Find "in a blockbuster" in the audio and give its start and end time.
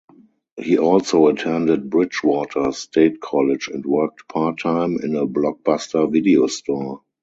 4.99-6.11